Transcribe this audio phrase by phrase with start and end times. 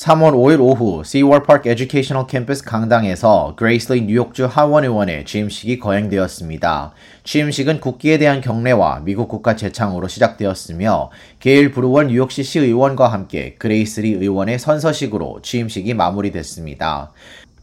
[0.00, 1.02] 3월 5일 오후
[1.46, 6.92] Park Educational Campus 강당에서 그레이슬리 뉴욕주 하원 의원의 취임식이 거행되었습니다.
[7.24, 14.58] 취임식은 국기에 대한 경례와 미국 국가 재창으로 시작되었으며 게일 브루월 뉴욕시 시의원과 함께 그레이슬리 의원의
[14.58, 17.12] 선서식으로 취임식이 마무리됐습니다.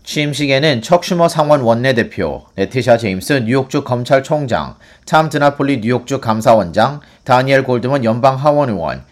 [0.04, 4.76] 취임식에는 척 슈머 상원 원내대표, 레티샤 제임스 뉴욕주 검찰총장,
[5.08, 9.04] 탐 드나폴리 뉴욕주 감사원장, 다니엘 골드먼 연방 하원 의원,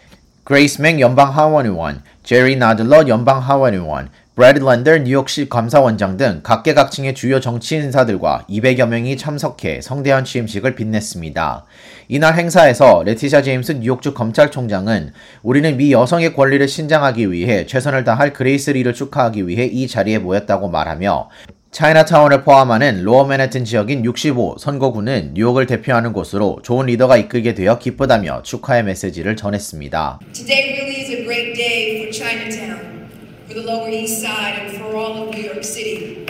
[0.46, 7.40] 그레이스 맹 연방 하원의원, 제리 나들러 연방 하원의원, 브래드 랜더 뉴욕시 감사원장 등 각계각층의 주요
[7.40, 11.64] 정치 인사들과 200여 명이 참석해 성대한 취임식을 빛냈습니다.
[12.06, 18.70] 이날 행사에서 레티샤 제임스 뉴욕주 검찰총장은 우리는 미 여성의 권리를 신장하기 위해 최선을 다할 그레이스
[18.70, 21.28] 리를 축하하기 위해 이 자리에 모였다고 말하며
[21.75, 28.41] 차이나타운을 포함하는 로어 맨해튼 지역인 65 선거구는 뉴욕을 대표하는 곳으로 좋은 리더가 이끌게 되어 기쁘다며
[28.43, 30.19] 축하의 메시지를 전했습니다.
[30.33, 33.09] Today really is a great day for Chinatown,
[33.45, 36.25] for the Lower East Side, and for all of New York City.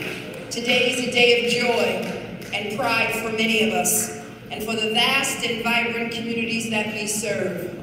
[0.51, 2.21] Today is a day of joy
[2.53, 7.07] and pride for many of us, and for the vast and vibrant communities that we
[7.07, 7.73] serve.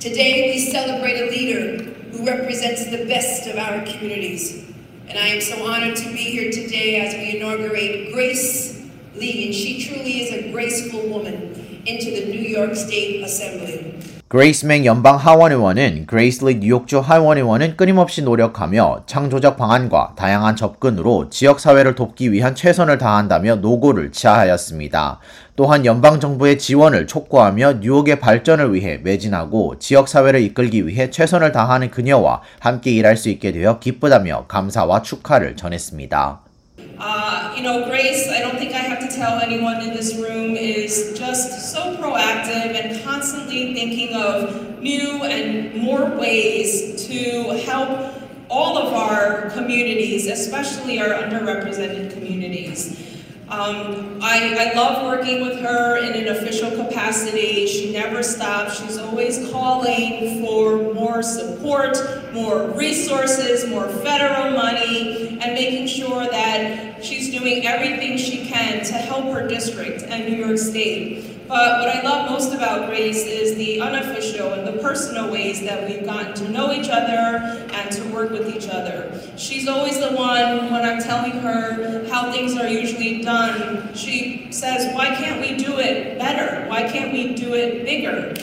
[0.00, 4.64] Today we celebrate a leader who represents the best of our communities.
[5.11, 8.81] And I am so honored to be here today as we inaugurate Grace
[9.13, 14.20] Lee, and she truly is a graceful woman, into the New York State Assembly.
[14.31, 21.95] 그레이스 맹 연방 하원의원은 그레이슬리 뉴욕주 하원의원은 끊임없이 노력하며 창조적 방안과 다양한 접근으로 지역 사회를
[21.95, 25.19] 돕기 위한 최선을 다한다며 노고를 치하하였습니다.
[25.57, 31.91] 또한 연방 정부의 지원을 촉구하며 뉴욕의 발전을 위해 매진하고 지역 사회를 이끌기 위해 최선을 다하는
[31.91, 36.50] 그녀와 함께 일할 수 있게 되어 기쁘다며 감사와 축하를 전했습니다.
[36.99, 40.55] Uh, you know, Grace, I don't think I have to tell anyone in this room,
[40.55, 48.13] is just so proactive and constantly thinking of new and more ways to help
[48.49, 53.11] all of our communities, especially our underrepresented communities.
[53.49, 57.67] Um, I, I love working with her in an official capacity.
[57.67, 58.79] She never stops.
[58.79, 61.97] She's always calling for more support,
[62.33, 68.93] more resources, more federal money, and making sure that she's doing everything she can to
[68.93, 71.27] help her district and New York State.
[71.49, 75.85] But what I love most about Grace is the unofficial and the personal ways that
[75.85, 79.21] we've gotten to know each other and to work with each other.
[79.35, 84.95] She's always the one, when I'm telling her how things are usually done, she says,
[84.95, 86.69] why can't we do it better?
[86.69, 88.33] Why can't we do it bigger?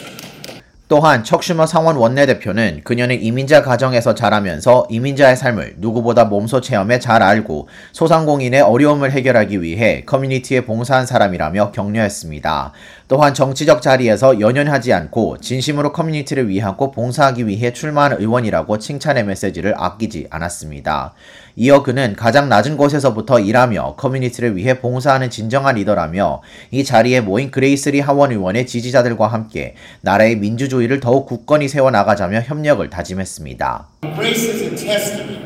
[0.89, 7.69] 또한 척슈머 상원 원내대표는 그녀는 이민자 가정에서 자라면서 이민자의 삶을 누구보다 몸소 체험해 잘 알고
[7.93, 12.73] 소상공인의 어려움을 해결하기 위해 커뮤니티에 봉사한 사람이라며 격려했습니다.
[13.07, 20.29] 또한 정치적 자리에서 연연하지 않고 진심으로 커뮤니티를 위하고 봉사하기 위해 출마한 의원이라고 칭찬의 메시지를 아끼지
[20.31, 21.13] 않았습니다.
[21.57, 28.01] 이어 그는 가장 낮은 곳에서부터 일하며 커뮤니티를 위해 봉사하는 진정한 리더라며 이 자리에 모인 그레이스리
[28.01, 33.88] 하원 의원의 지지자들과 함께 나라의 민주주의 를 더욱 굳건히 세워나가자며 협력을 다짐했습니다.
[34.16, 35.42] Grace is a testament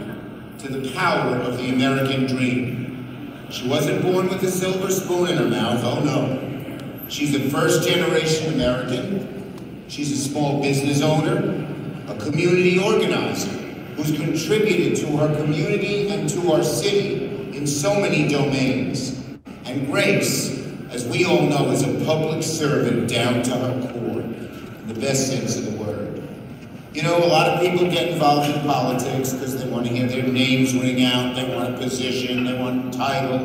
[0.59, 2.87] to the power of the American dream.
[3.49, 6.39] She wasn't born with a silver spoon in her mouth, oh no.
[7.07, 9.85] She's a first generation American.
[9.87, 11.65] She's a small business owner,
[12.07, 13.49] a community organizer
[13.95, 19.17] who's contributed to her community and to our city in so many domains.
[19.65, 20.51] And Grace,
[20.91, 24.20] as we all know, is a public servant down to her core,
[24.82, 26.22] in the best sense of the word.
[26.92, 30.06] You know, a lot of people get involved in politics because they want to hear
[30.06, 33.38] their names ring out, they want a position, they want a title.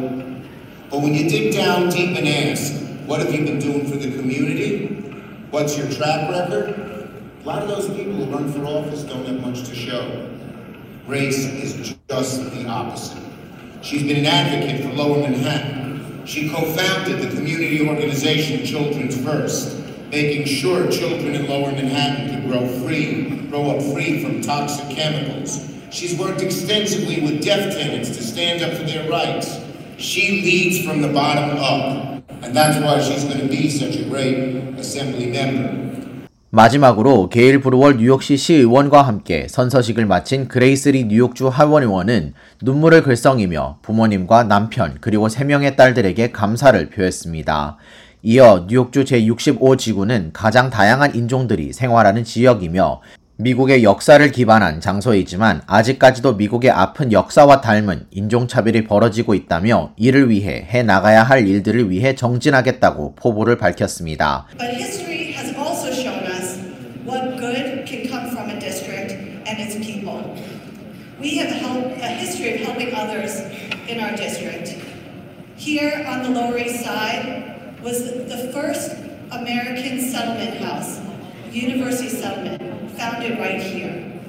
[0.90, 2.74] But when you dig down deep and ask,
[3.08, 4.88] what have you been doing for the community?
[5.50, 7.10] What's your track record?
[7.42, 10.30] A lot of those people who run for office don't have much to show.
[11.06, 13.24] Grace is just the opposite.
[13.82, 16.26] She's been an advocate for Lower Manhattan.
[16.26, 19.87] She co-founded the community organization Children's First,
[20.18, 25.52] making sure children in Lower Manhattan could grow free, grow up free from toxic chemicals.
[25.92, 29.48] She's worked extensively with deaf tenants to stand up for their rights.
[30.00, 32.24] She leads from the bottom up.
[32.42, 35.88] And that's why she's going to be such a great assembly member.
[36.50, 44.98] 마지막으로 게일 브루월 뉴욕시 시의원과 함께 선서식을 마친 그레이스리 뉴욕주 하원의원은 눈물을 글썽이며 부모님과 남편
[45.02, 47.78] 그리고 3명의 딸들에게 감사를 표했습니다.
[48.24, 53.02] 이어 뉴욕주 제65지구는 가장 다양한 인종들이 생활하는 지역이며
[53.38, 60.82] 미국의 역사를 기반한 장소이지만 아직까지도 미국의 아픈 역사와 닮은 인종차별이 벌어지고 있다며 이를 위해 해
[60.82, 64.48] 나가야 할 일들을 위해 정진하겠다고 포부를 밝혔습니다.
[77.88, 78.92] Was the first
[79.32, 81.00] American settlement house,
[81.54, 84.20] University Settlement, founded right here.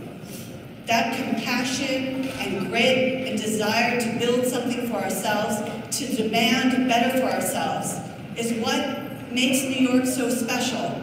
[0.87, 5.57] That compassion and grit and desire to build something for ourselves,
[5.99, 7.99] to demand better for ourselves,
[8.37, 11.03] is what makes New York so special.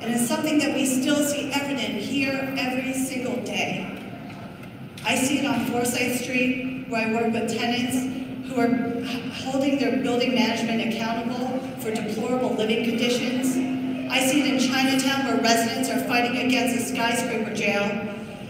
[0.00, 4.02] And it's something that we still see evident here every single day.
[5.04, 9.04] I see it on Forsyth Street, where I work with tenants who are
[9.44, 11.03] holding their building management accountable
[11.84, 13.56] for deplorable living conditions.
[14.10, 17.82] I see it in Chinatown, where residents are fighting against a skyscraper jail.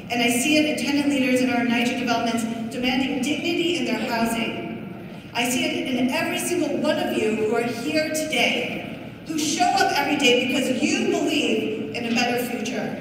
[0.09, 4.09] And I see it in tenant leaders in our NYCHA developments demanding dignity in their
[4.09, 5.33] housing.
[5.35, 9.65] I see it in every single one of you who are here today, who show
[9.65, 13.01] up every day because you believe in a better future.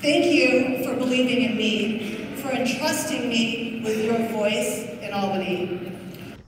[0.00, 5.91] Thank you for believing in me, for entrusting me with your voice in Albany.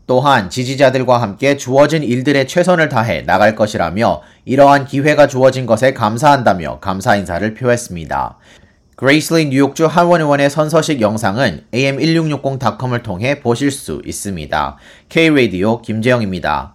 [0.06, 7.16] 또한 지지자들과 함께 주어진 일들에 최선을 다해 나갈 것이라며 이러한 기회가 주어진 것에 감사한다며 감사
[7.16, 8.38] 인사를 표했습니다.
[8.96, 14.76] 그레이슬리 뉴욕주 하원 의원의 선서식 영상은 am1660.com을 통해 보실 수 있습니다.
[15.08, 16.73] K-Radio 김재영입니다.